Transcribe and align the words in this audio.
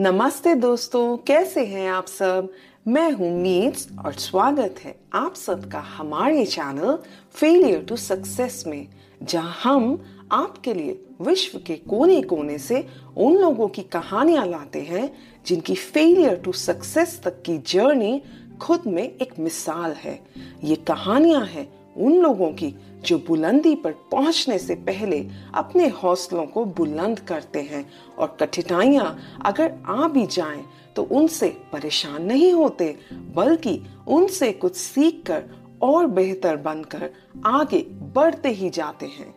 नमस्ते 0.00 0.54
दोस्तों, 0.54 1.16
कैसे 1.26 1.64
हैं 1.66 1.88
आप 1.90 2.06
सब? 2.06 2.48
मैं 2.88 3.10
हूँ 3.12 3.30
मीट्स 3.32 3.88
और 4.04 4.12
स्वागत 4.12 4.74
है 4.84 4.94
आप 5.14 5.34
सबका 5.34 5.80
हमारे 5.88 6.44
चैनल 6.46 6.96
फेलियर 7.34 7.82
टू 7.82 7.96
सक्सेस 7.96 8.62
में, 8.66 8.86
जहाँ 9.22 9.74
हम 9.74 9.98
आपके 10.32 10.74
लिए 10.74 10.98
विश्व 11.20 11.58
के 11.58 11.74
कोने 11.88 12.20
कोने 12.22 12.58
से 12.58 12.84
उन 13.16 13.36
लोगों 13.36 13.68
की 13.68 13.82
कहानियाँ 13.82 14.46
लाते 14.46 14.80
हैं, 14.80 15.10
जिनकी 15.46 15.74
फेलियर 15.74 16.36
टू 16.36 16.52
सक्सेस 16.52 17.20
तक 17.24 17.42
की 17.42 17.58
जर्नी 17.66 18.20
खुद 18.60 18.86
में 18.86 19.02
एक 19.02 19.38
मिसाल 19.38 19.92
है। 19.92 20.18
ये 20.64 20.76
कहानियाँ 20.76 21.44
हैं 21.46 21.68
उन 21.96 22.16
लोगों 22.16 22.50
की 22.52 22.74
जो 23.06 23.18
बुलंदी 23.18 23.74
पर 23.74 23.92
पहुँचने 23.92 24.58
से 24.58 24.74
पहले 24.74 25.20
अपने 25.54 25.88
हौसलों 25.88 26.46
को 26.46 26.64
बुलंद 26.64 27.20
करते 27.20 27.60
हैं 27.62 27.84
और 28.18 28.36
कठिनाइयाँ 28.40 29.18
अगर 29.44 29.74
आ 29.86 30.08
भी 30.08 30.26
जाएँ 30.26 30.64
तो 30.96 31.02
उनसे 31.02 31.48
परेशान 31.72 32.22
नहीं 32.22 32.52
होते, 32.52 32.96
बल्कि 33.12 33.80
उनसे 34.08 34.52
कुछ 34.52 34.76
सीख 34.76 35.22
कर 35.26 35.44
और 35.82 36.06
बेहतर 36.06 36.56
बनकर 36.56 37.10
आगे 37.46 37.80
बढ़ते 38.14 38.48
ही 38.48 38.70
जाते 38.70 39.06
हैं। 39.06 39.32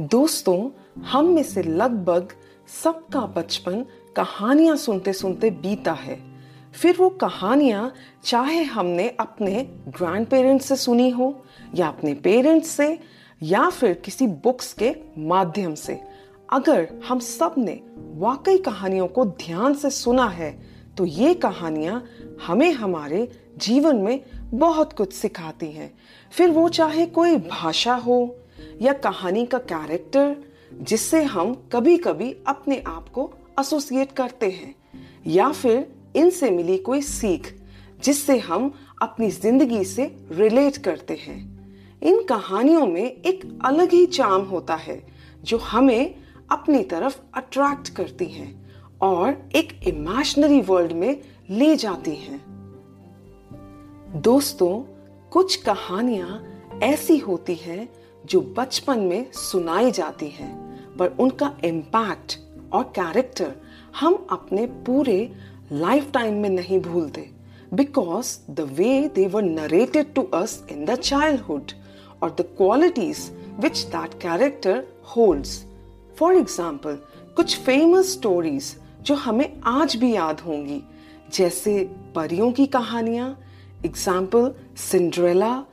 दोस्तों, 0.00 0.70
हम 1.02 1.26
में 1.26 1.42
से 1.42 1.62
लगभग 1.62 2.32
सबका 2.82 3.20
बचपन 3.20 3.84
कहानियाँ 4.16 4.76
सुनते 4.76 5.12
सुनते 5.12 5.50
बीता 5.50 5.92
है। 5.92 6.35
फिर 6.76 6.96
वो 6.96 7.08
कहानियाँ, 7.10 7.92
चाहे 8.24 8.62
हमने 8.62 9.08
अपने 9.20 9.62
ग्रैंड 9.88 10.26
पेरेंट्स 10.26 10.66
से 10.66 10.76
सुनी 10.76 11.08
हो, 11.10 11.34
या 11.74 11.88
अपने 11.88 12.14
पेरेंट्स 12.14 12.68
से, 12.68 12.98
या 13.42 13.68
फिर 13.70 13.92
किसी 13.94 14.26
बुक्स 14.26 14.72
के 14.72 14.94
माध्यम 15.18 15.74
से। 15.74 16.00
अगर 16.48 16.88
हम 17.08 17.18
सबने 17.18 17.80
वाकई 18.14 18.58
कहानियों 18.58 19.06
को 19.08 19.24
ध्यान 19.24 19.74
से 19.74 19.90
सुना 19.90 20.28
है 20.28 20.50
तो 20.96 21.04
ये 21.04 21.32
कहानियाँ 21.34 22.02
हमें 22.46 22.72
हमारे 22.72 23.28
जीवन 23.58 23.96
में 23.96 24.20
बहुत 24.50 24.92
कुछ 24.92 25.12
सिखाती 25.12 25.66
हैं। 25.66 25.92
फिर 26.32 26.50
वो 26.50 26.68
चाहे 26.68 27.06
कोई 27.06 27.36
भाषा 27.38 27.94
हो, 27.94 28.36
या 28.82 28.92
कहानी 28.92 29.44
का 29.46 29.58
कैरेक्टर 29.58 30.36
जिससे 30.80 31.22
हम 31.22 31.52
कभी 31.72 31.96
कभी 31.96 32.34
अपने 32.46 32.82
आप 32.86 33.08
को 33.08 33.30
एसोसिएट 33.60 34.12
करते 34.12 34.50
हैं, 34.50 34.74
या 35.26 35.50
फिर 35.52 35.86
इनसे 36.16 36.50
मिली 36.50 36.76
कोई 36.78 37.02
सीख, 37.02 37.54
जिससे 38.04 38.38
हम 38.38 38.72
अपनी 39.02 39.30
ज़िंदगी 39.30 39.84
से 39.84 40.04
रिलेट 40.32 40.76
करते 40.76 41.14
हैं। 41.14 41.38
इन 42.02 42.22
कहानियों 42.22 42.86
में 42.86 43.04
एक 43.04 43.58
अलग 43.64 43.92
ही 43.92 44.06
चाम 44.06 44.42
होता 44.42 44.74
है, 44.74 45.02
जो 45.44 45.58
हमें 45.58 46.14
अपनी 46.50 46.82
तरफ़ 46.82 47.18
अट्रैक्ट 47.34 47.88
करती 47.88 48.24
हैं 48.24 48.50
और 49.02 49.50
एक 49.56 49.72
इमेजिनरी 49.88 50.60
वर्ल्ड 50.60 50.92
में 50.92 51.20
ले 51.50 51.76
जाती 51.76 52.14
हैं। 52.14 52.40
दोस्तों, 54.22 54.78
कुछ 55.30 55.56
कहानियाँ 55.56 56.42
ऐसी 56.82 57.16
होती 57.18 57.54
हैं, 57.54 57.88
जो 58.26 58.40
बचपन 58.58 59.00
में 59.00 59.32
सुनाई 59.32 59.90
जाती 59.90 60.28
हैं, 60.28 60.54
पर 60.96 61.16
उनका 61.20 61.52
इम्पैक्ट 61.64 62.38
और 62.72 62.82
कैरेक्टर 62.96 63.54
हम 64.00 64.26
अपने 64.30 64.66
पूरे 64.66 65.18
लाइफ 65.72 66.10
टाइम 66.12 66.34
में 66.42 66.48
नहीं 66.50 66.80
भूलते। 66.80 67.28
Because 67.74 68.36
the 68.50 68.60
way 68.72 69.08
they 69.14 69.26
were 69.26 69.42
narrated 69.42 70.12
to 70.14 70.22
us 70.34 70.62
in 70.70 70.84
the 70.84 70.94
childhood 70.96 71.72
और 72.22 72.30
the 72.30 72.44
qualities 72.56 73.30
which 73.60 73.82
that 73.94 74.14
character 74.22 74.82
holds 75.16 75.64
for 76.18 76.36
example 76.36 76.98
कुछ 77.36 77.58
फ़ेमस 77.60 78.12
स्टोरीज 78.12 78.74
जो 79.02 79.14
हमें 79.14 79.60
आज 79.66 79.96
भी 79.96 80.14
याद 80.14 80.40
होंगी, 80.40 80.80
जैसे 81.34 81.78
परियों 82.14 82.50
की 82.52 82.66
कहानियाँ 82.68 83.28
example 83.84 84.52
Cinderella 84.80 85.64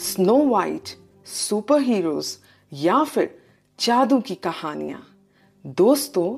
Snow 0.00 0.36
White 0.46 0.88
super 1.26 1.80
heroes 1.82 2.36
या 2.72 3.02
फिर 3.04 3.34
जादू 3.78 4.20
की 4.20 4.34
कहानियाँ। 4.44 5.02
दोस्तों 5.64 6.28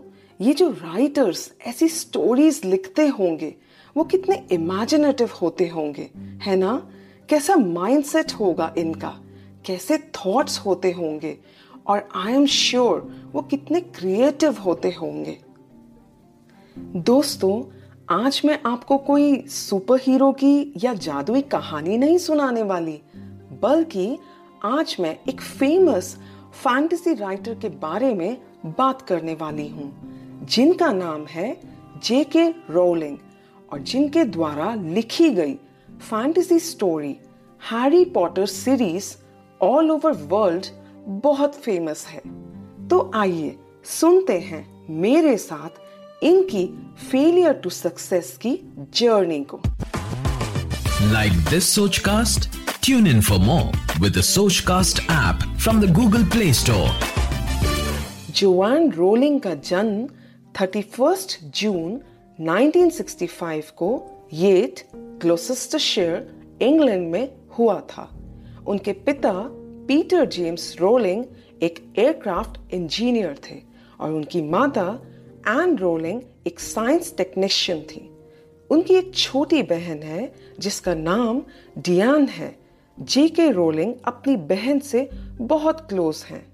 ये 0.41 0.55
जो 0.55 0.71
राइटर्स 0.71 1.53
ऐसी 1.67 1.89
स्टोरीज 1.89 2.61
लिखते 2.65 3.07
होंगे, 3.07 3.55
वो 3.97 4.05
कितने 4.05 4.47
इमेजिनेटिव 4.53 5.31
होते 5.43 5.69
होंगे, 5.69 6.11
है 6.17 6.57
ना? 6.57 6.91
कैसा 7.29 7.57
माइंडसेट 7.57 8.33
होगा 8.33 8.75
इनका? 8.79 9.21
कैसे 9.67 9.99
थॉट्स 9.99 10.59
होते 10.59 10.93
होंगे? 10.93 11.39
और 11.87 12.09
आई 12.15 12.33
एम 12.33 12.47
श्योर 12.47 13.17
वो 13.33 13.43
कितने 13.43 13.81
क्रिएटिव 13.81 14.59
होते 14.59 14.91
होंगे। 14.91 15.39
दोस्तों, 16.79 17.65
आज 18.11 18.43
मैं 18.45 18.59
आपको 18.67 18.99
कोई 18.99 19.47
सुपर 19.47 20.01
हीरो 20.03 20.33
की 20.33 20.73
या 20.85 20.95
जादुई 20.95 21.43
कहानी 21.43 21.99
नहीं 21.99 22.19
सुनाने 22.19 22.63
वाली, 22.63 23.01
बल्कि 23.63 24.19
आज 24.65 24.97
मैं 25.01 25.19
एक 25.29 25.41
फ़ेमस 25.41 26.17
फैंटेसी 26.53 27.15
राइटर 27.15 27.55
के 27.55 27.69
बारे 27.69 28.15
में 28.15 28.37
बात 28.67 29.03
करने 29.03 29.35
वाली 29.35 29.69
हूँ। 29.69 30.14
जिनका 30.51 30.93
नाम 30.93 31.25
है 31.27 31.61
जे 32.05 32.23
के 32.25 32.49
रोलिंग 32.71 33.19
और 33.73 33.79
जिनके 33.81 34.25
द्वारा 34.25 34.75
लिखी 34.75 35.29
गई 35.31 35.55
fantasy 36.01 36.59
story 36.59 37.17
Harry 37.63 38.05
Potter 38.05 38.47
series 38.47 39.15
all 39.61 39.91
over 39.91 40.13
world 40.13 40.67
बहुत 41.23 41.55
फ़ेमस 41.55 42.07
है। 42.07 42.21
तो 42.89 43.11
आइए 43.15 43.57
सुनते 43.85 44.39
हैं 44.41 44.87
मेरे 44.91 45.37
साथ 45.37 46.25
इनकी 46.25 46.67
फेलियर 47.11 47.53
टू 47.53 47.71
सक्सेस 47.71 48.37
की 48.47 48.59
जर्नी 48.95 49.41
को। 49.45 49.61
Like 51.13 51.33
this 51.51 51.69
Soch 51.75 51.99
Cast 51.99 52.49
tune 52.85 53.07
in 53.07 53.21
for 53.21 53.39
more 53.39 54.01
with 54.01 54.19
the 54.19 54.21
Soch 54.21 54.61
Cast 54.61 55.01
app 55.11 55.57
from 55.59 55.81
the 55.81 55.93
Google 55.93 56.25
Play 56.25 56.53
Store 56.53 56.91
Joanne 58.31 58.91
Rowling 58.91 59.41
का 59.41 59.55
जन्म 59.55 60.07
31 60.63 61.45
जून 61.45 62.01
1965 62.41 63.71
को 63.71 64.03
येट 64.33 64.81
ग्लोसेस्टरशायर 64.95 66.35
इंग्लैंड 66.63 67.13
में 67.13 67.33
हुआ 67.59 67.81
था। 67.81 68.19
उनके 68.67 68.93
पिता 68.93 69.33
पीटर 69.89 70.25
जेम्स 70.25 70.77
रोलिंग 70.81 71.25
एक 71.63 71.95
एयरक्राफ्ट 71.99 72.75
इंजीनियर 72.75 73.39
थे 73.51 73.63
और 74.01 74.13
उनकी 74.13 74.43
माता 74.43 75.01
एन 75.49 75.77
रोलिंग 75.77 76.23
एक 76.47 76.61
साइंस 76.61 77.17
टेक्नीशियन 77.17 77.83
थी। 77.83 78.17
उनकी 78.71 78.95
एक 78.95 79.15
छोटी 79.15 79.63
बहन 79.63 80.03
है, 80.03 80.35
जिसका 80.59 80.95
नाम 80.95 81.43
डियान 81.79 82.27
है। 82.27 82.59
जे 83.01 83.29
के 83.29 83.51
रोलिंग 83.51 83.95
अपनी 84.05 84.37
बहन 84.37 84.79
से 84.79 85.09
बहुत 85.41 85.89
क्लोज 85.89 86.25
हैं। 86.29 86.47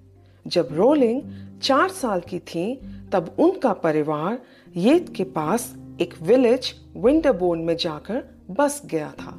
जब 0.47 0.69
रोलिंग 0.73 1.23
चार 1.63 1.89
साल 1.89 2.21
की 2.21 2.39
थी, 2.39 2.81
तब 3.13 3.37
उनका 3.39 3.73
परिवार 3.73 4.39
येत 4.77 5.13
के 5.17 5.25
पास 5.25 5.75
एक 6.01 6.15
विलेज 6.23 6.75
विंटरबोर्न 6.97 7.61
में 7.61 7.77
जाकर 7.77 8.25
बस 8.51 8.83
गया 8.87 9.11
था। 9.11 9.39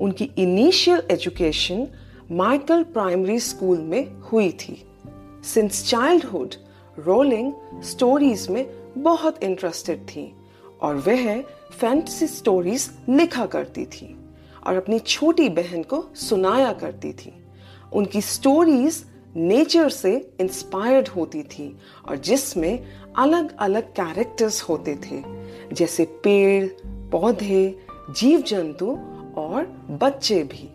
उनकी 0.00 0.30
initial 0.38 1.02
education 1.10 1.86
Michael 2.32 2.82
primary 2.82 3.38
school 3.38 3.78
में 3.78 4.20
हुई 4.20 4.50
थी। 4.52 4.86
सिंस 5.44 5.88
चाइल्डहुड 5.90 6.54
रोलिंग 6.98 7.52
स्टोरीज 7.82 8.48
में 8.48 8.66
बहुत 8.98 9.42
इंटरेस्टेड 9.44 9.98
थी 9.98 10.34
और 10.82 10.96
वह 10.96 11.40
फैंटेसी 11.72 12.26
स्टोरीज 12.26 12.90
लिखा 13.08 13.46
करती 13.46 13.84
थी 13.86 14.16
और 14.66 14.76
अपनी 14.76 14.98
छोटी 14.98 15.48
बहन 15.48 15.82
को 15.82 16.04
सुनाया 16.14 16.72
करती 16.72 17.12
थी। 17.12 17.32
उनकी 17.92 18.20
स्टोरीज 18.20 19.04
नेचर 19.36 19.88
से 19.88 20.34
इंस्पायर्ड 20.40 21.08
होती 21.08 21.42
थी 21.42 21.76
और 22.08 22.16
जिसमें 22.16 22.84
अलग 23.16 23.56
अलग 23.56 23.82
कैरेक्टर्स 23.92 24.62
होते 24.62 24.94
थे, 24.94 25.22
जैसे 25.74 26.04
पेड़, 26.24 26.68
पौधे 27.10 27.86
जीव 28.10 28.40
जंतु 28.40 28.90
और 29.36 29.66
बच्चे 30.02 30.42
भी। 30.42 30.68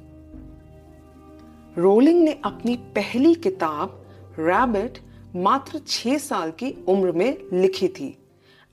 रोलिंग 1.81 2.23
ने 2.23 2.39
अपनी 2.45 2.75
पहली 2.95 3.35
किताब 3.35 4.05
रैबिट 4.39 4.97
मात्र 5.35 5.81
छह 5.87 6.17
साल 6.17 6.51
की 6.51 6.85
उम्र 6.87 7.11
में 7.11 7.37
लिखी 7.53 7.87
थी। 7.87 8.07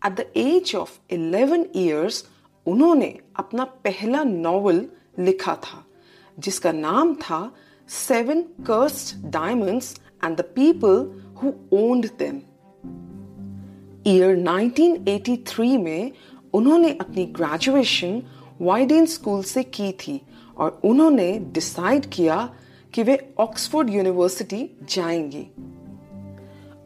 At 0.06 0.12
the 0.12 0.26
age 0.36 0.74
of 0.76 0.98
11 1.12 1.64
years 1.76 2.24
उन्होंने 2.66 3.18
अपना 3.36 3.64
पहला 3.64 4.22
नॉवल 4.24 4.86
लिखा 5.18 5.54
था, 5.54 5.84
जिसका 6.38 6.72
नाम 6.72 7.14
था 7.14 7.52
Seven 7.88 8.42
Cursed 8.42 9.26
Diamonds 9.30 10.00
and 10.24 10.36
the 10.36 10.40
People 10.40 11.22
Who 11.42 11.52
Owned 11.72 12.06
Them 12.18 12.40
year 14.06 14.36
1983 14.36 15.78
में 15.78 16.12
उन्होंने 16.54 16.90
अपनी 16.90 17.24
ग्रेजुएशन 17.26 18.22
वाइडेन 18.60 19.06
स्कूल 19.06 19.42
से 19.42 19.62
की 19.62 19.92
थी 19.92 20.20
और 20.56 20.80
उन्होंने 20.84 21.38
डिसाइड 21.52 22.06
किया 22.06 22.54
कि 22.94 23.02
वे 23.02 23.34
ऑक्सफोर्ड 23.38 23.90
यूनिवर्सिटी 23.90 24.70
जाएँगी। 24.90 25.46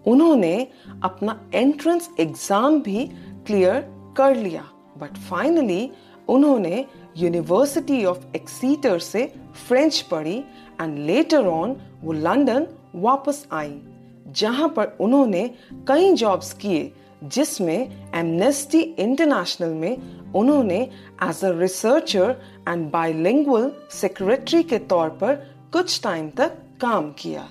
उन्होंने 0.07 0.67
अपना 1.03 1.41
एंट्रेंस 1.55 2.09
एग्ज़ाम 2.21 2.81
भी 2.81 3.07
क्लियर 3.47 3.81
कर 4.17 4.37
लिया 4.37 4.65
बट 4.99 5.17
फाइनली 5.17 5.91
उन्होंने 6.29 6.85
यूनिवर्सिटी 7.17 8.05
ऑफ़ 8.05 8.37
एक्सीटर 8.37 8.99
से 8.99 9.33
फ्रेंच 9.69 10.01
पढ़ी 10.01 10.45
एंड 10.81 10.99
लेटर 11.07 11.47
ऑन 11.47 11.77
वो 12.03 12.13
लंदन 12.13 12.67
वापस 12.95 13.47
आई, 13.53 13.81
जहाँ 14.29 14.69
पर 14.69 14.97
उन्होंने 15.01 15.49
कई 15.89 16.13
जॉब्स 16.15 16.53
किए, 16.53 16.93
जिसमें 17.25 18.11
एमनेस्टी 18.15 18.81
इंटरनेशनल 18.81 19.75
में 19.75 20.33
उन्होंने 20.35 20.81
as 21.23 21.45
a 21.45 21.51
researcher 21.59 22.37
and 22.69 22.91
bilingual 22.91 23.71
secretary 23.93 24.63
के 24.63 24.79
तौर 24.91 25.09
पर 25.21 25.35
कुछ 25.73 26.03
टाइम 26.03 26.29
तक 26.31 26.57
काम 26.81 27.11
किया। 27.13 27.47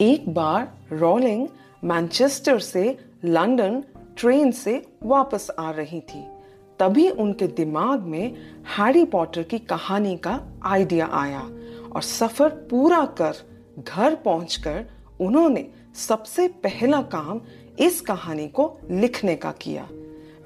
एक 0.00 0.28
बार 0.34 0.72
रोलिंग 0.92 1.46
मैनचेस्टर 1.84 2.58
से 2.58 2.84
लंदन 3.24 3.82
ट्रेन 4.18 4.50
से 4.52 4.82
वापस 5.04 5.50
आ 5.58 5.70
रही 5.70 6.00
थी, 6.02 6.22
तभी 6.80 7.08
उनके 7.10 7.46
दिमाग 7.56 8.00
में 8.02 8.34
हैरी 8.76 9.04
पॉटर 9.06 9.42
की 9.42 9.58
कहानी 9.64 10.16
का 10.16 10.40
आइडिया 10.64 11.06
आया। 11.14 11.42
और 11.94 12.02
सफ़र 12.02 12.48
पूरा 12.70 13.04
कर 13.20 13.36
घर 13.78 14.14
पहुंचकर 14.14 14.84
उन्होंने 15.20 15.66
सबसे 15.94 16.48
पहला 16.48 17.00
काम 17.02 17.40
इस 17.78 18.00
कहानी 18.00 18.48
को 18.48 18.76
लिखने 18.90 19.34
का 19.36 19.52
किया। 19.52 19.88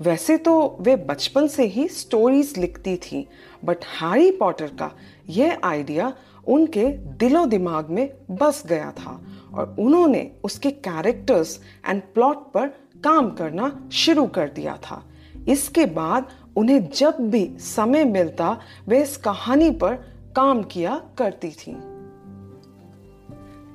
वैसे 0.01 0.37
तो 0.37 0.77
वे 0.81 0.97
बचपन 0.97 1.47
से 1.47 1.65
ही 1.67 1.89
स्टोरीज 1.89 2.53
लिखती 2.59 2.97
थी 2.97 3.27
बट 3.65 3.85
हैरी 4.03 4.31
पॉटर 4.31 4.67
का 4.67 4.91
यह 5.29 5.59
आइडिया 5.65 6.13
उनके 6.47 6.87
दिलो 7.19 7.45
दिमाग 7.47 7.91
में 7.91 8.09
बस 8.31 8.63
गया 8.67 8.91
था 8.91 9.21
और 9.55 9.75
उन्होंने 9.79 10.31
उसके 10.45 10.71
कैरेक्टर्स 10.71 11.59
एंड 11.89 12.03
प्लॉट 12.15 12.53
पर 12.53 12.69
काम 13.05 13.31
करना 13.31 13.89
शुरू 13.93 14.27
कर 14.27 14.49
दिया 14.49 14.77
था। 14.77 15.03
इसके 15.49 15.87
बाद 15.87 16.29
उन्हें 16.57 16.89
जब 16.91 17.17
भी 17.21 17.49
समय 17.59 18.05
मिलता, 18.05 18.61
वे 18.89 19.03
इस 19.03 19.17
कहानी 19.17 19.71
पर 19.71 19.99
काम 20.39 20.63
किया 20.63 21.03
करती 21.19 21.51
थी। 21.51 21.73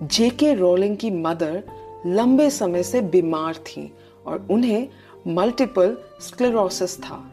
जेके 0.07 0.53
रोलिंग 0.53 0.97
की 0.97 1.11
मदर 1.11 1.63
लंबे 2.05 2.49
समय 2.49 2.83
से 2.83 3.01
बीमार 3.01 3.55
थी 3.55 3.93
और 4.25 4.47
उन्हें 4.51 4.87
मल्टीपल 5.27 5.97
स्क्लेरोसिस 6.21 6.99
था। 6.99 7.31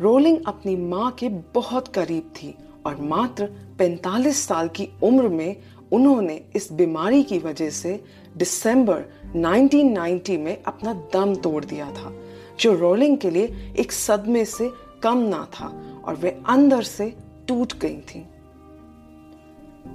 रोलिंग 0.00 0.38
अपनी 0.46 0.76
माँ 0.76 1.10
के 1.10 1.28
बहुत 1.28 1.88
करीब 1.88 2.22
थी 2.22 2.54
और 2.86 2.96
मात्र 2.96 3.46
45 3.78 4.46
साल 4.46 4.68
की 4.68 4.88
उम्र 5.02 5.28
में 5.28 5.56
उन्होंने 5.92 6.40
इस 6.56 6.72
बीमारी 6.72 7.22
की 7.22 7.38
वजह 7.38 7.70
से 7.70 8.04
दिसंबर 8.36 9.04
1990 9.36 10.38
में 10.38 10.62
अपना 10.62 10.92
दम 11.12 11.34
तोड़ 11.34 11.64
दिया 11.64 11.90
था, 11.90 12.14
जो 12.60 12.74
रोलिंग 12.74 13.18
के 13.18 13.30
लिए 13.30 13.74
एक 13.78 13.92
सदमे 13.92 14.44
से 14.44 14.70
कम 15.02 15.18
ना 15.18 15.46
था 15.60 16.00
और 16.04 16.14
वे 16.14 16.38
अंदर 16.48 16.82
से 16.82 17.14
टूट 17.48 17.78
गई 17.78 17.96
थी। 17.96 18.26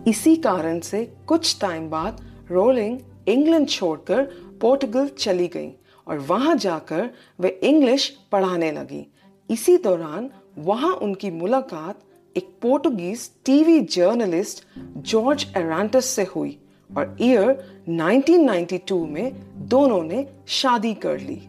इसी 0.08 0.36
कारण 0.36 0.80
से 0.80 1.14
कुछ 1.28 1.60
टाइम 1.62 1.90
बाद 1.90 2.22
रोलिंग 2.52 3.00
इंग्लैंड 3.28 3.68
छोड़कर 3.70 4.24
पोर्टुगल 4.62 5.08
चली 5.08 5.48
गई 5.48 5.70
और 6.08 6.18
वहाँ 6.20 6.56
जाकर 6.56 7.10
वे 7.40 7.50
इंग्लिश 7.50 8.18
पढ़ाने 8.32 8.72
लगी। 8.72 9.08
इसी 9.50 9.78
दौरान 9.78 10.30
वहाँ 10.58 10.94
उनकी 10.94 11.32
मुलाकात 11.32 12.00
एक 12.38 12.50
Portuguese 12.62 13.32
TV 13.46 13.80
journalist 13.80 14.66
Jorge 14.98 15.54
Arantes 15.58 16.06
से 16.06 16.24
हुई 16.24 16.60
और 16.98 17.18
ईयर 17.22 17.84
1992 17.90 19.08
में 19.08 19.34
दोनों 19.68 20.04
ने 20.04 20.28
शादी 20.48 20.94
कर 20.94 21.20
ली। 21.20 21.42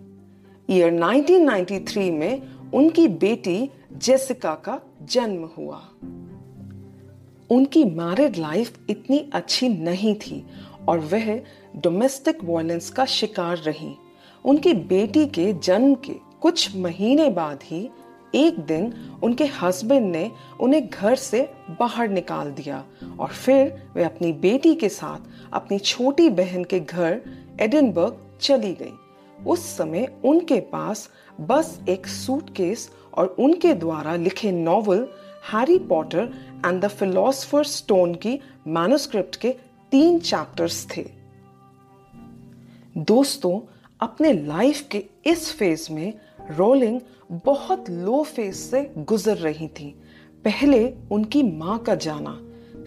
ईयर 0.70 0.92
1993 0.92 2.10
में 2.10 2.42
उनकी 2.74 3.08
बेटी 3.08 3.70
जेसिका 3.96 4.54
का 4.54 4.80
जन्म 5.02 5.44
हुआ। 5.58 5.82
उनकी 7.54 7.84
मैरिड 7.84 8.36
लाइफ 8.36 8.78
इतनी 8.90 9.18
अच्छी 9.34 9.68
नहीं 9.68 10.14
थी 10.16 10.44
और 10.88 10.98
वह 11.12 11.34
डोमेस्टिक 11.76 12.44
वायलेंस 12.44 12.90
का 12.90 13.04
शिकार 13.04 13.56
रही। 13.58 13.94
उनकी 14.44 14.72
बेटी 14.88 15.26
के 15.26 15.52
जन्म 15.52 15.94
के 16.04 16.14
कुछ 16.40 16.76
महीने 16.76 17.28
बाद 17.30 17.60
ही 17.64 17.88
एक 18.34 18.58
दिन 18.66 18.92
उनके 19.22 19.44
हस्बैंड 19.60 20.10
ने 20.12 20.30
उन्हें 20.60 20.88
घर 20.88 21.14
से 21.16 21.42
बाहर 21.80 22.08
निकाल 22.08 22.50
दिया 22.50 22.82
और 23.20 23.28
फिर 23.28 23.72
वे 23.94 24.04
अपनी 24.04 24.32
बेटी 24.40 24.74
के 24.74 24.88
साथ 24.88 25.52
अपनी 25.52 25.78
छोटी 25.78 26.28
बहन 26.30 26.64
के 26.64 26.80
घर 26.80 27.20
एडिनबर्ग 27.60 28.16
चली 28.40 28.72
गई। 28.74 28.92
उस 29.46 29.66
समय 29.76 30.08
उनके 30.24 30.60
पास 30.72 31.08
बस 31.40 31.78
एक 31.88 32.06
सूटकेस 32.06 32.90
और 33.14 33.34
उनके 33.38 33.72
द्वारा 33.74 34.14
लिखे 34.16 34.52
novel 34.52 35.06
Harry 35.52 35.78
Potter 35.88 36.32
and 36.64 36.80
the 36.84 36.88
Philosopher 36.88 37.64
Stone 37.64 38.14
की 38.14 38.38
मैनुस्क्रिप्ट 38.66 39.36
के 39.36 39.50
तीन 39.90 40.18
चैप्टर्स 40.18 40.86
थे। 40.96 41.04
दोस्तों, 42.96 43.60
अपने 44.00 44.32
लाइफ 44.32 44.88
के 44.90 45.04
इस 45.26 45.52
फ़ेज़ 45.52 45.92
में 45.92 46.12
रोलिंग 46.50 47.00
बहुत 47.32 47.90
लो 47.90 48.22
फ़ेज़ 48.22 48.56
से 48.56 48.94
गुजर 48.98 49.36
रही 49.36 49.68
थी। 49.68 49.94
पहले 50.44 50.94
उनकी 51.10 51.42
माँ 51.42 51.78
का 51.78 51.94
जाना, 51.94 52.40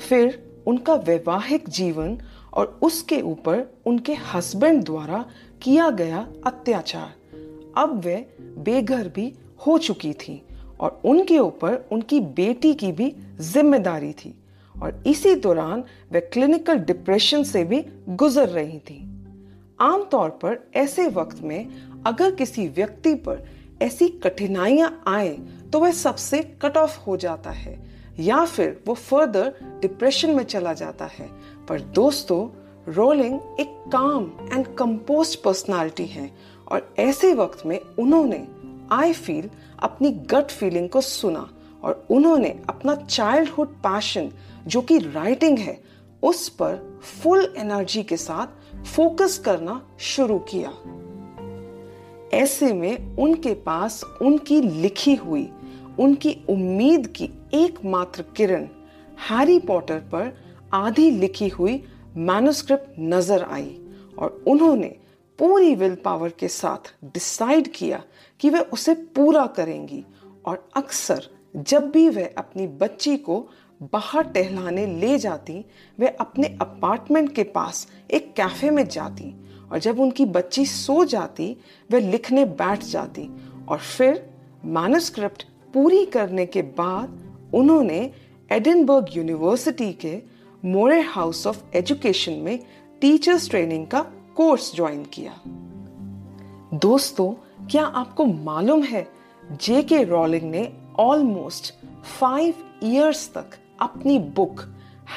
फिर 0.10 0.44
उनका 0.68 0.94
वैवाहिक 0.94 1.70
जीवन 1.70 2.18
और 2.54 2.80
उसके 2.82 3.22
ऊपर 3.22 3.66
उनके 3.86 4.14
हस्बैंड 4.14 4.84
द्वारा 4.84 5.26
किया 5.62 5.90
गया 5.90 6.28
अत्याचार। 6.46 7.14
अब 7.78 7.98
वे 7.98 8.38
बेघर 8.42 9.08
भी 9.08 9.34
हो 9.68 9.78
चुकी 9.78 10.14
थी 10.14 10.42
और 10.80 11.02
उनके 11.06 11.40
ऊपर 11.40 11.86
उनकी 11.92 12.20
बेटी 12.20 12.74
की 12.74 12.92
भी 12.92 13.16
ज़िम्मेदारी 13.42 14.12
थी 14.14 14.34
और 14.76 15.04
इसी 15.08 15.34
दौरान 15.36 15.84
वे 16.12 16.20
क्लिनिकल 16.24 16.80
डिप्रेशन 16.80 17.44
से 17.44 17.64
भी 17.64 17.84
गुजर 18.10 18.50
रही 18.50 18.80
थी। 18.80 19.04
आमतौर 19.80 20.30
पर 20.42 20.58
ऐसे 20.76 21.08
वक्त 21.08 21.42
में 21.42 22.04
अगर 22.06 22.36
किसी 22.36 22.68
व्यक्ति 22.68 23.14
पर 23.28 23.46
ऐसी 23.82 24.08
कठिनाइयाँ 24.24 25.04
आए 25.08 25.30
तो 25.74 25.80
वह 25.80 25.92
सबसे 25.92 26.42
कट 26.62 26.78
ऑफ़ 26.78 27.00
हो 27.00 27.18
जाता 27.18 27.50
है, 27.50 27.78
या 28.20 28.44
फिर 28.46 28.82
वो 28.88 28.94
फर्दर 28.94 29.54
डिप्रेशन 29.82 30.30
में 30.30 30.44
चला 30.44 30.74
जाता 30.74 31.06
है। 31.06 31.30
पर 31.70 31.82
दोस्तों 31.96 32.48
रोलिंग 32.94 33.40
एक 33.60 33.70
काम 33.92 34.32
एंड 34.54 34.68
कंपोज 34.76 35.36
पर्सनालिटी 35.36 36.06
है 36.06 36.30
और 36.68 36.96
ऐसे 37.00 37.34
वक्त 37.34 37.66
में 37.66 37.80
उन्होंने 37.80 38.48
आई 38.92 39.14
फील 39.14 39.50
अपनी 39.80 40.12
गट 40.32 40.52
फीलिंग 40.52 40.90
को 40.90 41.02
सुना 41.02 41.48
और 41.88 42.06
उन्होंने 42.12 42.50
अपना 42.70 42.96
चाइल्डहुड 42.96 43.68
पैशन 43.84 44.30
जो 44.68 44.82
कि 44.82 44.98
राइटिंग 45.00 45.58
है, 45.58 45.80
उस 46.24 46.48
पर 46.50 46.76
फुल 47.04 47.54
एनर्जी 47.58 48.04
के 48.04 48.18
साथ 48.18 48.84
फोकस 48.86 49.38
करना 49.38 49.82
शुरू 50.00 50.38
किया। 50.54 50.72
ऐसे 52.38 52.74
में 52.74 53.16
उनके 53.18 53.54
पास 53.54 54.04
उनकी 54.22 54.62
लिखी 54.62 55.16
हुई, 55.16 55.50
उनकी 56.00 56.36
उम्मीद 56.50 57.08
की 57.08 57.30
एकमात्र 57.54 58.24
किरण 58.38 58.68
हैरी 59.30 59.60
पॉटर 59.60 60.00
पर 60.12 60.34
आधी 60.74 61.10
लिखी 61.12 61.48
हुई 61.48 61.84
मैनुस्क्रिप्ट 62.18 63.00
नज़र 63.00 63.44
आई 63.44 63.76
और 64.20 64.44
उन्होंने 64.48 64.96
पूरी 65.40 65.74
विल 65.76 65.96
पावर 65.96 66.30
के 66.40 66.48
साथ 66.48 66.94
डिसाइड 67.04 67.68
किया 67.68 68.04
कि 68.40 68.50
वे 68.50 68.60
उसे 68.74 68.94
पूरा 69.16 69.46
करेंगी 69.48 70.04
और 70.46 70.70
अक्सर 70.76 71.28
जब 71.58 71.90
भी 71.92 72.10
वह 72.10 72.30
अपनी 72.38 72.68
बच्ची 72.68 73.18
को 73.18 73.50
बाहर 73.84 74.24
टहलाने 74.24 74.86
ले 74.86 75.18
जाती 75.18 75.66
वे 76.00 76.08
अपने 76.08 76.48
अपार्टमेंट 76.62 77.34
के 77.36 77.44
पास 77.44 77.88
एक 78.12 78.34
कैफ़े 78.34 78.70
में 78.70 78.88
जाती 78.88 79.34
और 79.72 79.80
जब 79.80 80.00
उनकी 80.00 80.26
बच्ची 80.26 80.66
सो 80.66 81.06
जाती 81.06 81.58
वे 81.92 82.00
लिखने 82.00 82.46
बैठ 82.46 82.84
जाती 82.84 83.30
और 83.68 83.78
फिर 83.78 84.30
मैनुस्क्रिप्ट 84.66 85.48
पूरी 85.74 86.06
करने 86.06 86.46
के 86.46 86.62
बाद 86.62 87.20
उन्होंने 87.54 88.12
एडिनबर्ग 88.52 89.06
यूनिवर्सिटी 89.18 89.94
के 89.94 90.22
मोरे 90.66 91.02
हाउस 91.02 91.48
ऑफ़ 91.48 91.64
एजुकेशन 91.76 92.34
में 92.34 92.60
टीचर्स 93.02 93.50
ट्रेनिंग 93.50 93.88
का 93.88 94.02
कोर्स 94.36 94.76
ज्वाइन 94.76 95.04
किया। 95.04 95.34
दोस्तों, 96.74 97.34
क्या 97.68 97.86
आपको 97.86 98.26
मालूम 98.26 98.84
है 98.84 99.08
जे 99.52 99.84
के 99.84 100.04
रॉलिंग 100.04 100.52
ने 100.52 100.74
ऑलमोस्ट 101.00 101.74
फाइव 102.20 102.54
ईयर्स 102.84 103.34
तक 103.34 103.46
अपनी 103.82 104.20
book 104.20 104.62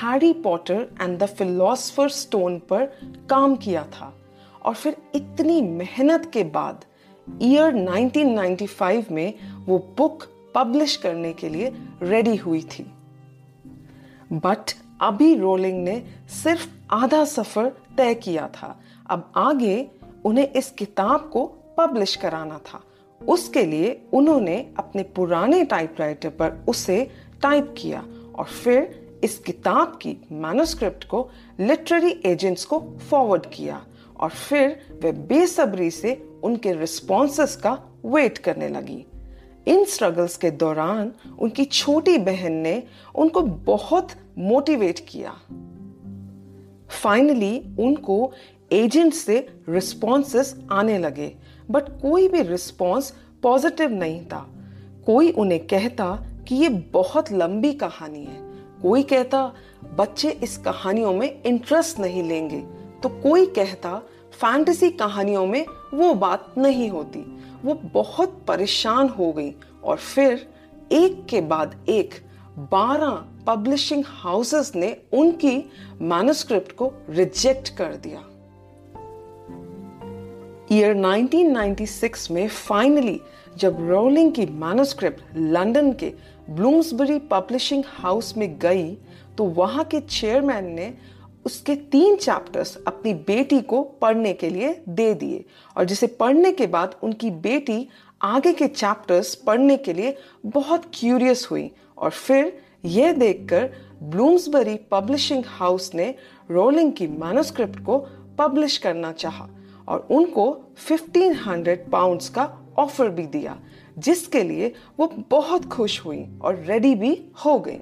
Harry 0.03 0.33
Potter 0.33 0.89
and 1.01 1.19
the 1.19 1.27
Philosopher 1.27 2.09
Stone 2.09 2.59
पर 2.59 2.85
काम 3.31 3.57
किया 3.57 3.85
था। 3.85 4.15
और 4.65 4.75
फिर 4.75 4.97
इतनी 5.15 5.63
मेहनत 5.63 6.31
के 6.33 6.45
बाद 6.45 6.85
ईयर 7.43 7.75
1995 7.75 9.11
में 9.11 9.35
वो 9.67 9.79
बुक 9.97 10.25
पब्लिश 10.55 10.97
करने 10.97 11.33
के 11.33 11.49
लिए 11.49 11.73
रेडी 12.03 12.37
हुई 12.37 12.63
थी। 12.63 12.93
बट 14.33 14.73
अभी 15.01 15.35
रोलिंग 15.37 15.85
ने 15.85 16.05
सिर्फ़ 16.43 16.69
आधा 16.91 17.25
सफ़र 17.25 17.73
तय 17.97 18.15
किया 18.15 18.49
था। 18.49 18.81
अब 19.11 19.33
आगे 19.37 19.91
उन्हें 20.25 20.53
इस 20.53 20.71
किताब 20.71 21.31
को 21.33 21.47
पब्लिश 21.79 22.17
कराना 22.17 22.59
था। 22.59 22.83
उसके 23.29 23.63
लिए 23.63 24.03
उन्होंने 24.13 24.75
अपने 24.79 25.03
पुराने 25.03 25.65
टाइपराइटर 25.65 26.29
पर 26.29 26.65
उसे 26.69 27.11
टाइप 27.43 27.75
किया 27.79 28.07
और 28.35 28.45
फिर 28.45 29.01
इस 29.25 29.39
किताब 29.39 29.99
की 30.03 30.17
मैनुस्क्रिप्ट 30.33 31.05
को 31.05 31.31
लिटरेरी 31.61 32.21
एजेंट्स 32.25 32.65
को 32.65 32.79
फॉरवर्ड 32.81 33.47
किया 33.47 33.87
और 34.17 34.31
फिर 34.31 34.99
वे 35.03 35.13
बेसब्री 35.13 35.91
से 35.91 36.29
उनके 36.43 36.73
रिस्पॉन्सेस 36.73 37.57
का 37.57 37.79
वेट 38.05 38.39
करने 38.39 38.69
लगी। 38.69 39.07
इन 39.67 39.85
स्ट्रगल्स 39.85 40.37
के 40.37 40.51
दौरान 40.51 41.13
उनकी 41.39 41.65
छोटी 41.65 42.19
बहन 42.19 42.53
ने 42.53 42.83
उनको 43.15 43.41
बहुत 43.43 44.09
मोटिवेट 44.39 45.07
किया। 45.09 45.33
फाइनली 47.03 47.77
उनको 47.79 48.33
एजेंट 48.73 49.15
से 49.15 49.49
रिस्पॉन्सेस 49.69 50.57
आने 50.73 50.99
लगे 50.99 51.33
बट 51.71 51.89
कोई 51.89 52.29
भी 52.29 52.43
रिस्पॉन्स 52.43 53.13
पॉजिटिव 53.43 53.91
नहीं 53.91 54.25
था। 54.27 54.49
कोई 55.07 55.31
उन्हें 55.31 55.67
कहता 55.67 56.27
कि 56.49 56.55
ये 56.55 56.69
बहुत 56.69 57.33
लंबी 57.33 57.73
कहानी 57.73 58.25
है। 58.25 58.39
कोई 58.83 59.03
कहता, 59.03 59.53
बच्चे 59.99 60.31
इस 60.31 60.57
कहानियों 60.59 61.13
में 61.13 61.43
इंटरेस्ट 61.43 61.99
नहीं 61.99 62.23
लेंगे। 62.23 62.61
तो 63.03 63.09
कोई 63.09 63.47
कहता 63.47 64.03
फैंटेसी 64.33 64.91
कहानियों 64.91 65.47
में 65.47 65.67
वो 65.95 66.15
बात 66.15 66.55
नहीं 66.59 66.89
होती। 66.91 67.21
वो 67.65 67.75
बहुत 67.75 68.45
परेशान 68.49 69.09
हो 69.09 69.33
गई 69.33 69.55
और 69.85 69.97
फिर 69.97 70.49
एक 70.93 71.27
के 71.27 71.41
बाद 71.41 71.85
एक 71.89 72.15
बारह 72.59 73.25
पब्लिशिंग 73.47 74.05
हाउसेस 74.07 74.73
ने 74.77 74.97
उनकी 75.13 75.71
मैन्युस्क्रिप्ट 76.03 76.73
को 76.73 76.93
रिजेक्ट 77.11 77.69
कर 77.69 77.95
दिया। 77.97 78.25
ईयर 80.73 80.95
1996 80.95 82.31
में 82.31 82.49
फाइनली 82.49 83.21
जब 83.59 83.77
रोलिंग 83.89 84.33
की 84.33 84.45
मैन्युस्क्रिप्ट 84.47 85.23
लंदन 85.37 85.93
के 85.93 86.13
ब्लूम्सबरी 86.51 87.19
पब्लिशिंग 87.31 87.83
हाउस 87.87 88.37
में 88.37 88.59
गई 88.59 88.95
तो 89.39 89.45
वहाँ 89.45 89.85
के 89.85 90.01
चेयरमैन 90.01 90.67
ने 90.75 90.93
उसके 91.47 91.75
तीन 91.93 92.17
चैप्टर्स 92.17 92.77
अपनी 92.87 93.15
बेटी 93.27 93.61
को 93.61 93.83
पढ़ने 93.83 94.33
के 94.33 94.51
लिए 94.51 94.73
दे 94.89 95.13
दिए। 95.15 95.45
और 95.77 95.85
जिसे 95.85 96.07
पढ़ने 96.07 96.53
के 96.53 96.67
बाद 96.67 96.97
उनकी 97.03 97.31
बेटी 97.31 97.87
आगे 98.23 98.53
के 98.53 98.69
चैप्टर्स 98.69 99.35
पढ़ने 99.35 99.77
के 99.77 99.93
लिए 99.93 100.17
बहुत 100.47 100.91
क्यूरियस 100.95 101.47
हुई। 101.51 101.71
और 101.99 102.11
फिर 102.11 102.59
यह 102.85 103.13
देखकर 103.13 103.71
ब्लूम्सबरी 104.03 104.77
पब्लिशिंग 104.91 105.45
हाउस 105.47 105.95
ने 105.95 106.15
रोलिंग 106.51 106.93
की 106.93 107.07
मैनुस्क्रिप्ट 107.07 107.85
को 107.85 107.99
पब्लिश 108.39 108.79
करना 108.79 109.13
चाहा। 109.13 109.49
और 109.91 110.07
उनको 110.11 110.47
1500 110.89 111.77
पाउंड्स 111.93 112.29
का 112.29 112.51
ऑफ़र 112.79 113.09
भी 113.11 113.27
दिया 113.27 113.57
जिसके 113.99 114.43
लिए 114.43 114.73
वो 114.99 115.13
बहुत 115.31 115.65
खुश 115.73 116.01
हुई 116.05 116.25
और 116.43 116.63
रेडी 116.69 116.95
भी 116.95 117.13
हो 117.45 117.59
गई 117.59 117.81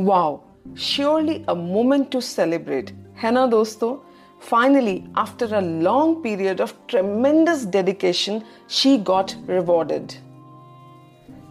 wow 0.00 0.40
surely 0.80 1.42
a 1.48 1.54
moment 1.54 2.10
to 2.10 2.20
celebrate 2.20 2.90
है 3.22 3.30
ना 3.30 3.46
दोस्तों 3.46 3.96
Finally, 4.42 5.04
after 5.14 5.46
a 5.54 5.60
long 5.60 6.20
period 6.20 6.60
of 6.60 6.74
tremendous 6.88 7.64
dedication, 7.64 8.42
she 8.66 8.98
got 8.98 9.36
rewarded. 9.46 10.16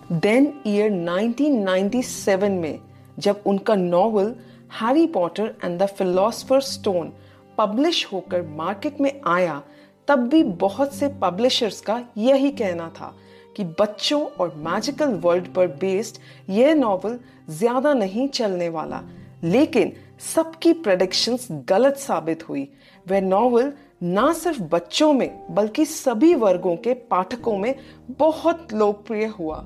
Then, 0.09 0.59
year 0.65 0.89
1997 0.91 2.49
में 2.49 2.79
जब 3.19 3.43
उनका 3.45 3.75
novel 3.75 4.35
Harry 4.81 5.05
Potter 5.07 5.55
and 5.63 5.79
the 5.81 5.85
Philosopher 5.97 6.61
Stone 6.61 7.13
publish 7.61 8.05
होकर 8.13 8.41
मार्केट 8.41 9.01
में 9.01 9.21
आया, 9.27 9.61
तब 10.07 10.19
भी 10.19 10.43
बहुत 10.43 10.93
से 10.93 11.07
पब्लिशर्स 11.07 11.81
का 11.81 12.03
यही 12.17 12.51
कहना 12.51 12.89
था 12.89 13.13
कि 13.57 13.63
बच्चों 13.63 14.25
और 14.25 14.53
मैजिकल 14.55 15.13
वर्ल्ड 15.13 15.47
पर 15.47 15.67
बेस्ड 15.67 16.17
यह 16.49 16.73
नॉवल 16.73 17.19
ज़्यादा 17.49 17.93
नहीं 17.93 18.27
चलने 18.27 18.69
वाला। 18.69 19.01
लेकिन 19.43 19.91
सबकी 20.35 20.73
प्रेडिक्शंस 20.73 21.47
गलत 21.51 21.97
साबित 21.97 22.49
हुई। 22.49 22.67
वह 23.07 23.21
नॉवल 23.21 23.73
ना 24.03 24.33
सिर्फ़ 24.33 24.61
बच्चों 24.61 25.13
में, 25.13 25.55
बल्कि 25.55 25.85
सभी 25.85 26.33
वर्गों 26.35 26.75
के 26.75 26.93
पाठकों 26.93 27.57
में 27.57 27.75
बहुत 28.09 28.73
लोकप्रिय 28.73 29.25
हुआ। 29.25 29.63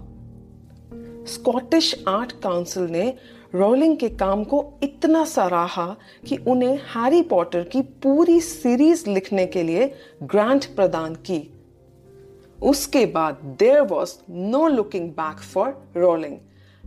स्कॉटिश 1.28 2.04
आर्ट 2.08 2.32
काउंसिल 2.32 2.84
ने 2.84 3.14
रोलिंग 3.56 3.98
के 3.98 4.08
काम 4.10 4.44
को 4.44 4.64
इतना 4.84 5.24
सराहा 5.26 5.96
कि 6.28 6.38
उन्हें 6.48 6.76
हैरी 6.96 7.22
पॉटर 7.22 7.64
की 7.64 7.82
पूरी 8.04 8.40
सीरीज़ 8.42 9.10
लिखने 9.10 9.46
के 9.46 9.64
लिए 9.64 9.88
ग्रांट 10.24 10.66
प्रदान 10.76 11.16
की। 11.16 11.40
उसके 12.64 13.06
बाद 13.06 13.38
there 13.60 13.82
was 13.82 14.16
no 14.30 14.68
looking 14.68 15.10
back 15.10 15.40
for 15.44 15.70
Rowling 15.98 16.38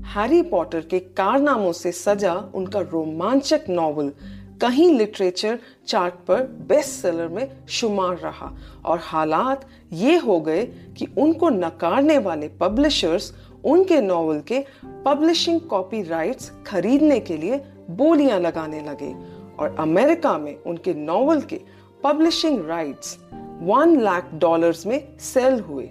Harry 0.07 0.43
Potter 0.43 0.81
के 0.81 0.99
कारनामों 0.99 1.73
से 1.73 1.93
सजा 1.93 2.35
उनका 2.55 2.81
रोमांचक 2.81 3.65
नॉवल 3.69 4.13
कहीं 4.61 4.93
लिटरेचर 4.95 5.59
चार्ट 5.87 6.15
पर 6.29 6.43
बेस्ट 6.69 6.91
सेलर 6.91 7.29
में 7.29 7.51
शुमार 7.69 8.17
रहा। 8.17 8.55
और 8.85 8.99
हालात 9.03 9.67
ये 9.93 10.17
हो 10.17 10.41
गए 10.41 10.65
कि 10.99 11.07
उनको 11.19 11.49
नकारने 11.49 12.19
वाले 12.19 12.49
पब्लिशर्स 12.49 13.33
उनके 13.65 14.01
नॉवल 14.01 14.41
के 14.41 14.65
पब्लिशिंग 15.05 15.61
कॉपी 15.61 16.03
राइट्स 16.03 16.53
खरीदने 16.67 17.21
के 17.21 17.37
लिए 17.37 17.65
बोलियाँ 17.91 18.41
लगाने 18.41 18.81
लगे 18.81 19.15
और 19.59 19.77
अमेरिका 19.79 20.39
में 20.39 20.63
उनके 20.63 20.95
नॉवल 20.95 21.41
के 21.41 21.61
publishing 22.05 22.67
rights 22.67 23.19
one 23.63 24.01
lakh 24.01 24.31
dollars 24.35 24.87
में 24.87 25.19
सेल 25.19 25.61
हुए। 25.61 25.91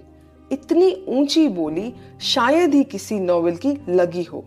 इतनी 0.52 1.06
ऊँची 1.08 1.48
बोली 1.48 1.94
शायद 2.22 2.74
ही 2.74 2.84
किसी 2.84 3.20
नॉवल 3.20 3.56
की 3.56 3.78
लगी 3.90 4.24
हो। 4.24 4.46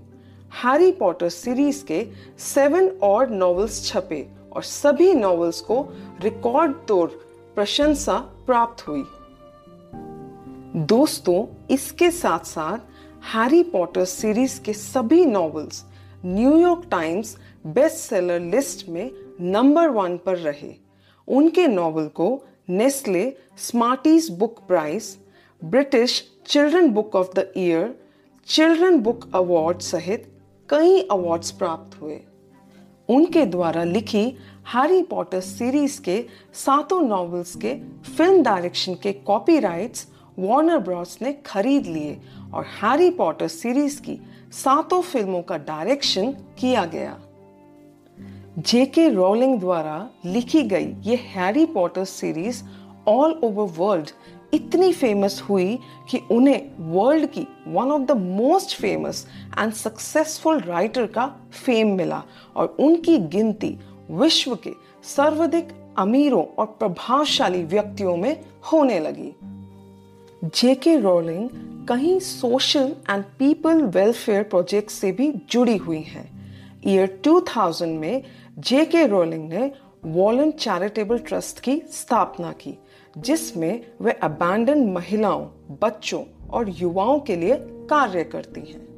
हैरी 0.64 0.92
पॉटर 0.92 1.28
सीरीज़ 1.28 1.84
के 1.84 2.06
सेवन 2.38 2.88
और 2.88 3.30
नॉवेल्स 3.30 3.86
छपे 3.86 4.28
और 4.52 4.62
सभी 4.62 5.14
नॉवेल्स 5.14 5.60
को 5.60 5.88
रिकॉर्ड 6.22 6.72
तोड़ 6.88 7.10
प्रशंसा 7.54 8.18
प्राप्त 8.46 8.88
हुई। 8.88 9.04
दोस्तों, 10.76 11.66
इसके 11.70 12.10
साथ 12.10 12.38
साथ 12.38 12.78
हैरी 13.24 13.62
पॉटर 13.62 14.04
सीरीज़ 14.04 14.60
के 14.60 14.72
सभी 14.72 15.24
novels 15.24 15.84
New York 16.24 16.86
Times 16.90 17.36
best 17.66 17.96
seller 17.96 18.40
list 18.40 18.88
में 18.88 19.10
नंबर 19.40 19.88
वन 19.88 20.16
पर 20.16 20.36
रहे। 20.36 20.72
उनके 21.28 21.66
नॉवल 21.66 22.06
को 22.14 22.28
Nestle 22.68 23.22
Smarties 23.58 24.30
book 24.30 24.58
prize 24.68 25.16
British 25.62 26.22
children 26.46 26.88
book 26.88 27.16
of 27.16 27.32
the 27.36 27.46
year 27.56 27.94
children 28.48 28.98
book 28.98 29.30
award 29.34 29.80
सहित 29.80 30.26
कई 30.68 31.00
अवार्ड्स 31.02 31.50
प्राप्त 31.50 32.00
हुए। 32.02 32.20
उनके 33.08 33.44
द्वारा 33.46 33.84
लिखी 33.84 34.24
हैरी 34.74 35.02
पॉटर 35.02 35.40
सीरीज़ 35.40 36.00
के 36.00 36.24
सातों 36.54 37.02
नॉवेल्स 37.02 37.54
के 37.56 37.74
फ़िल्म 38.16 38.42
डायरेक्शन 38.42 38.94
के 38.94 39.12
कॉपीराइट्स 39.12 40.06
वार्नर 40.38 40.78
ब्रॉस 40.78 41.18
ने 41.22 41.32
खरीद 41.46 41.86
लिए 41.86 42.20
और 42.54 42.64
हैरी 42.82 43.10
पॉटर 43.10 43.48
सीरीज़ 43.48 44.00
की 44.02 44.18
सातों 44.52 45.02
फ़िल्मों 45.02 45.42
का 45.42 45.56
डायरेक्शन 45.56 46.32
किया 46.32 46.84
गया। 46.84 47.18
जेके 48.58 49.08
रोलिंग 49.08 49.58
द्वारा 49.60 50.10
लिखी 50.24 50.62
गई 50.62 50.94
ये 51.00 51.16
Harry 51.16 51.66
Potter 51.66 52.04
series 52.04 52.62
all 53.08 53.40
over 53.44 53.74
world 53.78 54.10
इतनी 54.54 54.92
फ़ेमस 54.92 55.42
हुई 55.48 55.78
कि 56.10 56.20
उन्हें 56.30 56.70
वर्ल्ड 56.78 57.26
की 57.26 57.46
one 57.68 57.90
of 57.90 58.02
the 58.02 58.10
most 58.10 58.76
famous 58.80 59.26
and 59.58 59.72
successful 59.72 60.60
writer 60.60 61.06
का 61.06 61.26
फेम 61.64 61.94
मिला 61.96 62.22
और 62.56 62.76
उनकी 62.80 63.18
गिनती 63.18 63.78
विश्व 64.10 64.54
के 64.56 64.72
सर्वाधिक 65.04 65.68
अमीरों 65.98 66.44
और 66.58 66.66
प्रभावशाली 66.66 67.62
व्यक्तियों 67.64 68.16
में 68.16 68.40
होने 68.72 68.98
लगी। 68.98 69.32
जेके 70.44 70.96
रोलिंग 70.96 71.48
कहीं 71.88 72.18
social 72.20 72.96
and 73.10 73.24
people 73.24 73.82
welfare 73.82 74.42
project 74.42 74.90
से 74.90 75.12
भी 75.12 75.32
जुड़ी 75.50 75.76
हुई 75.76 76.00
हैं। 76.00 76.54
ईयर 76.86 77.20
2000 77.24 77.88
में 77.88 78.22
जे 78.58 78.84
के 78.84 79.06
रोलिंग 79.06 79.48
ने 79.48 79.72
वॉलन 80.04 80.50
चैरिटेबल 80.50 81.18
ट्रस्ट 81.18 81.60
की 81.60 81.82
स्थापना 81.92 82.52
की, 82.52 82.78
जिसमें 83.18 83.86
वे 84.00 84.12
अबैंडन 84.12 84.86
महिलाओं, 84.86 85.46
बच्चों 85.82 86.24
और 86.50 86.68
युवाओं 86.68 87.20
के 87.20 87.36
लिए 87.36 87.56
कार्य 87.60 88.24
करती 88.24 88.60
हैं। 88.60 88.88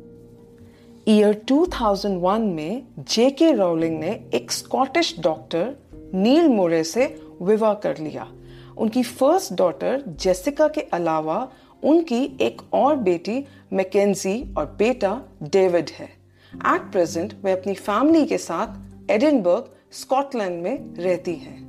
ईयर 1.08 1.44
2001 1.48 2.40
में 2.40 2.82
जे 2.98 3.30
के 3.30 3.52
रोलिंग 3.52 4.00
ने 4.00 4.30
एक 4.34 4.52
स्कॉटिश 4.52 5.16
डॉक्टर 5.20 5.74
नील 6.14 6.48
मोरे 6.48 6.84
से 6.84 7.20
विवाह 7.42 7.74
कर 7.74 7.98
लिया। 7.98 8.32
उनकी 8.76 9.02
फ़र्स्ट 9.02 9.52
डॉटर 9.52 10.02
जेसिका 10.08 10.68
के 10.68 10.80
अलावा 10.80 11.52
उनकी 11.82 12.38
एक 12.40 12.62
और 12.74 12.96
बेटी, 12.96 13.44
मैकेजी 13.72 14.54
और 14.58 14.66
बेटा 14.78 15.20
डेविड 15.42 15.90
है। 15.90 16.06
एट 16.52 16.90
प्रेजेंट 16.92 17.34
वे 17.44 17.52
अपनी 17.52 17.74
फैमिली 17.74 18.24
के 18.26 18.38
साथ 18.38 19.10
एडिनबर्ग, 19.10 19.70
स्कॉटलैंड 19.92 20.62
में 20.62 20.94
रहती 20.96 21.34
हैं। 21.34 21.60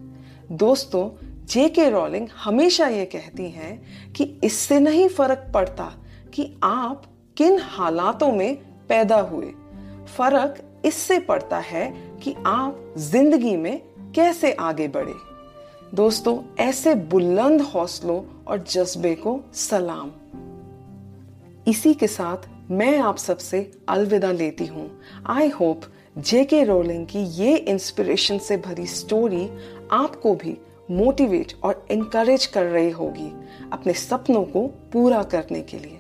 दोस्तों 0.51 1.09
जे 1.45 1.67
के 1.69 1.89
रॉलिंग 1.89 2.27
हमेशा 2.35 2.87
ये 2.87 3.05
कहती 3.05 3.49
हैं 3.49 4.13
कि 4.13 4.23
इससे 4.43 4.79
नहीं 4.79 5.07
फ़र्क 5.09 5.51
पड़ता 5.53 5.91
कि 6.33 6.53
आप 6.63 7.03
किन 7.37 7.59
हालातों 7.61 8.31
में 8.31 8.55
पैदा 8.87 9.19
हुए। 9.21 9.51
फ़र्क 10.17 10.61
इससे 10.85 11.19
पड़ता 11.19 11.59
है 11.59 11.85
कि 12.23 12.35
आप 12.45 12.93
ज़िंदगी 12.97 13.55
में 13.57 13.81
कैसे 14.15 14.51
आगे 14.53 14.87
बढ़े। 14.87 15.32
दोस्तों, 15.93 16.37
ऐसे 16.59 16.93
बुलंद 16.95 17.61
हौसलों 17.61 18.21
और 18.47 18.63
जज्बे 18.69 19.13
को 19.15 19.39
सलाम। 19.53 20.09
इसी 21.67 21.93
के 21.93 22.07
साथ 22.07 22.47
मैं 22.71 22.97
आप 22.99 23.17
सबसे 23.17 23.59
अलविदा 23.89 24.31
लेती 24.31 24.65
हूँ। 24.65 24.89
आई 25.29 25.49
होप 25.49 25.81
जे 26.19 26.43
के 26.45 26.63
रोलिंग 26.63 27.05
की 27.07 27.23
ये 27.35 27.55
इंस्पिरेशन 27.57 28.37
से 28.37 28.57
भरी 28.57 28.85
स्टोरी 28.87 29.47
आपको 29.91 30.33
भी 30.35 30.57
मोटिवेट 30.91 31.53
और 31.63 31.85
इनकरेज 31.91 32.45
कर 32.45 32.65
रही 32.65 32.89
होगी 32.91 33.31
अपने 33.73 33.93
सपनों 33.93 34.43
को 34.45 34.67
पूरा 34.93 35.23
करने 35.25 35.61
के 35.61 35.79
लिए। 35.79 35.99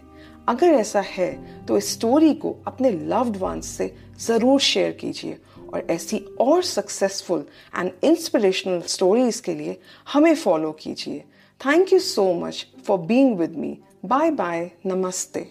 अगर 0.49 0.67
ऐसा 0.67 1.01
है 1.07 1.31
तो 1.65 1.77
इस 1.77 1.93
स्टोरी 1.93 2.33
को 2.33 2.55
अपने 2.67 2.91
लव्ड 2.91 3.37
वंस 3.37 3.67
से 3.67 3.93
ज़रूर 4.19 4.59
शेयर 4.61 4.91
कीजिए 4.91 5.37
और 5.73 5.85
ऐसी 5.89 6.17
और 6.39 6.63
सक्सेसफुल 6.63 7.45
एंड 7.77 7.91
इंस्पिरेशनल 8.03 8.81
स्टोरीज 8.87 9.39
के 9.39 9.55
लिए 9.55 9.79
हमें 10.13 10.35
फॉलो 10.35 10.71
कीजिए। 10.81 11.23
Thank 11.61 11.93
you 11.93 11.99
so 11.99 12.33
much 12.35 12.65
for 12.87 12.97
being 12.99 13.37
with 13.39 13.57
me 13.57 13.77
bye 14.05 14.31
bye 14.31 14.69
नमस्ते 14.85 15.47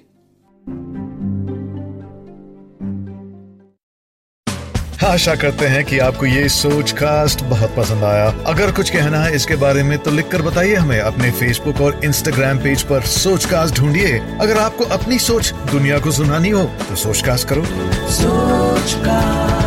आशा 5.05 5.35
करते 5.35 5.67
हैं 5.67 5.85
कि 5.85 5.99
आपको 5.99 6.26
ये 6.26 6.49
सोच 6.49 6.91
कास्ट 6.93 7.43
बहुत 7.45 7.71
पसंद 7.76 8.05
आया। 8.05 8.26
अगर 8.47 8.73
कुछ 8.73 8.91
कहना 8.91 9.19
है 9.19 9.35
इसके 9.37 9.57
बारे 9.57 9.83
में 9.83 9.99
तो 9.99 10.11
लिखकर 10.11 10.43
बताइए 10.43 10.75
हमें। 10.75 10.99
अपने 11.00 11.31
फेसबुक 11.31 11.81
और 11.81 12.00
इंस्टाग्राम 12.05 12.59
पेज 12.59 12.83
पर 12.83 13.02
सोच 13.14 13.45
कास्ट 13.45 13.76
ढूंढिए। 13.76 14.19
अगर 14.41 14.59
आपको 14.59 14.85
अपनी 14.97 15.19
सोच 15.19 15.52
दुनिया 15.73 15.99
को 15.99 16.11
सुनानी 16.12 16.50
हो 16.50 16.64
तो 16.88 16.97
सोच 16.97 17.23
कास्ट 17.23 17.49
करो। 17.49 17.64
सोच 18.12 18.95
कास्ट 19.05 19.62